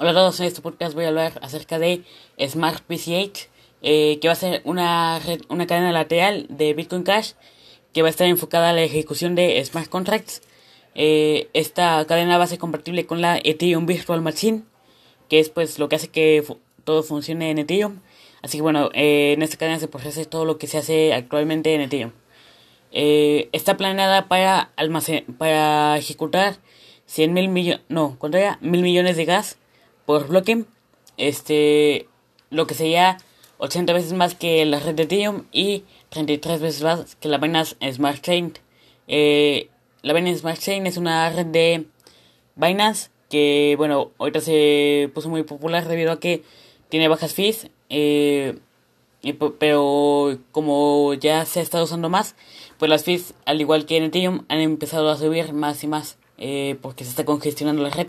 [0.00, 2.04] Hola a todos, en este podcast voy a hablar acerca de
[2.40, 3.48] Smart PCH,
[3.82, 7.32] eh, que va a ser una, red, una cadena lateral de Bitcoin Cash
[7.92, 10.42] que va a estar enfocada a la ejecución de smart contracts.
[10.94, 14.62] Eh, esta cadena va a ser compatible con la Ethereum Virtual Machine,
[15.28, 16.44] que es pues lo que hace que
[16.84, 17.98] todo funcione en Ethereum.
[18.40, 21.74] Así que bueno, eh, en esta cadena se procesa todo lo que se hace actualmente
[21.74, 22.12] en Ethereum.
[22.92, 26.58] Está planeada para almacén para ejecutar
[27.06, 28.58] 100 mil millones, no, ¿cuánto era?
[28.60, 29.58] Mil millones de gas
[30.08, 30.64] por bloque.
[31.18, 32.08] Este,
[32.48, 33.18] lo que sería
[33.58, 37.76] 80 veces más que la red de Ethereum y 33 veces más que la Binance
[37.92, 38.54] Smart Chain.
[39.06, 39.68] Eh,
[40.00, 41.84] la Binance Smart Chain es una red de
[42.56, 46.42] Binance que, bueno, ahorita se puso muy popular debido a que
[46.88, 47.68] tiene bajas fees.
[47.90, 48.58] Eh,
[49.58, 52.34] pero como ya se ha estado usando más,
[52.78, 56.16] pues las fees, al igual que en Ethereum, han empezado a subir más y más
[56.38, 58.08] eh, porque se está congestionando la red.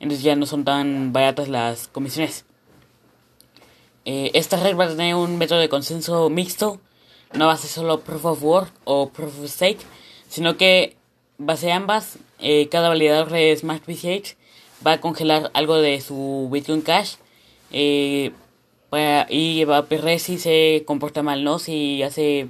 [0.00, 2.44] Entonces ya no son tan baratas las comisiones.
[4.04, 6.80] Eh, esta red va a tener un método de consenso mixto.
[7.34, 9.80] No va a ser solo Proof of Work o Proof of Stake,
[10.28, 10.96] sino que
[11.40, 12.18] va a ser ambas.
[12.40, 14.36] Eh, cada validador de Smart PCH
[14.86, 17.16] va a congelar algo de su Bitcoin Cash.
[17.70, 18.32] Y
[18.90, 21.58] va a perder si se comporta mal, ¿no?
[21.58, 22.48] Si hace,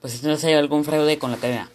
[0.00, 1.70] pues si hace algún fraude con la cadena.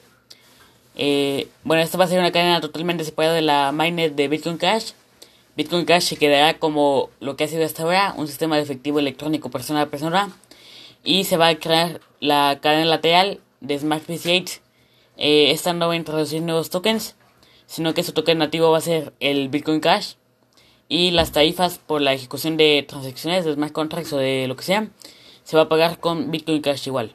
[0.96, 4.58] Eh, bueno, esta va a ser una cadena totalmente separada de la mainnet de Bitcoin
[4.58, 4.92] Cash.
[5.56, 9.00] Bitcoin Cash se quedará como lo que ha sido hasta ahora, un sistema de efectivo
[9.00, 10.32] electrónico persona a persona.
[11.04, 14.62] Y se va a crear la cadena lateral de Smart PCH.
[15.18, 17.16] Eh, esta no va a introducir nuevos tokens,
[17.66, 20.14] sino que su token nativo va a ser el Bitcoin Cash
[20.88, 24.64] y las tarifas por la ejecución de transacciones de smart contracts o de lo que
[24.64, 24.90] sea
[25.50, 27.12] se va a pagar con Bitcoin Cash igual.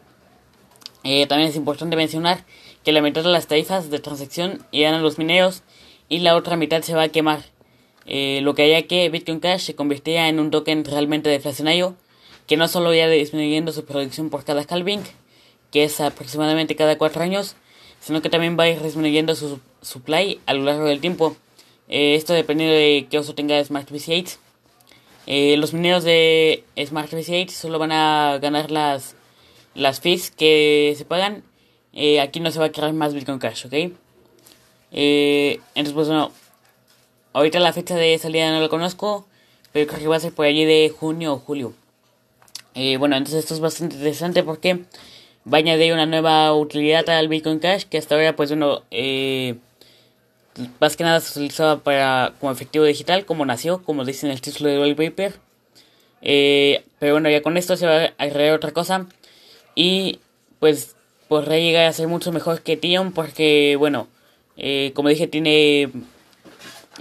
[1.05, 2.45] Eh, también es importante mencionar
[2.85, 5.63] que la mitad de las tarifas de transacción irán a los mineros
[6.09, 7.45] y la otra mitad se va a quemar,
[8.07, 11.97] eh, lo que haría que Bitcoin Cash se convirtiera en un token realmente deflacionario
[12.47, 15.03] que no solo irá disminuyendo su producción por cada halving,
[15.71, 17.57] que es aproximadamente cada 4 años,
[18.01, 21.37] sino que también va a ir disminuyendo su supply a lo largo del tiempo.
[21.89, 24.37] Eh, esto dependiendo de qué uso tenga Smart VC8.
[25.27, 29.17] Eh, los mineros de Smart VC8 solo van a ganar las,
[29.75, 31.45] las fees que se pagan.
[31.95, 33.93] Eh, aquí no se va a crear más Bitcoin Cash, ¿ok?
[34.97, 36.31] entonces, pues bueno,
[37.33, 39.27] ahorita la fecha de salida no la conozco,
[39.73, 41.73] pero creo que va a ser por allí de junio o julio.
[42.75, 44.85] bueno, entonces esto es bastante interesante porque
[45.53, 49.57] va a añadir una nueva utilidad al Bitcoin Cash que hasta ahora, pues bueno, eh
[50.81, 54.41] más que nada se utilizaba para como efectivo digital, como nació, como dice en el
[54.41, 55.35] título de White Paper.
[56.23, 59.07] Eh, pero bueno, ya con esto se va a agregar otra cosa.
[59.75, 60.21] Y
[60.61, 60.97] pues
[61.35, 64.07] podría llegar a ser mucho mejor que Tion porque, bueno,
[64.57, 65.91] eh, como dije, tiene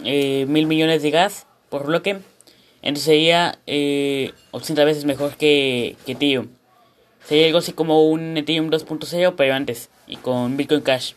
[0.04, 2.18] eh, mil millones de gas por bloque.
[2.82, 3.60] Entonces sería
[4.50, 6.48] 80 veces mejor que, que Ethereum.
[7.24, 11.14] Sería algo así como un Ethereum 2.0, pero antes, y con Bitcoin Cash.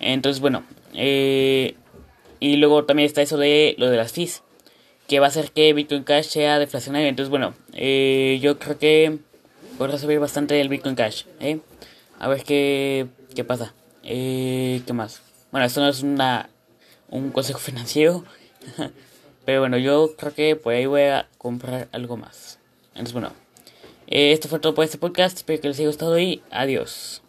[0.00, 1.76] Entonces, bueno, eh,
[2.40, 4.42] y luego también está eso de lo de las fees,
[5.06, 7.06] que va a hacer que Bitcoin Cash sea deflacionario.
[7.06, 9.18] Entonces, bueno, eh, yo creo que
[9.78, 11.26] podrá subir bastante el Bitcoin Cash.
[11.38, 11.60] ¿eh?
[12.24, 13.74] A ver qué, qué pasa.
[14.02, 15.20] Eh, ¿Qué más?
[15.52, 16.48] Bueno, esto no es una,
[17.10, 18.24] un consejo financiero.
[19.44, 22.58] pero bueno, yo creo que por ahí voy a comprar algo más.
[22.94, 23.30] Entonces, bueno.
[24.06, 25.36] esto fue todo por este podcast.
[25.36, 27.20] Espero que les haya gustado y adiós.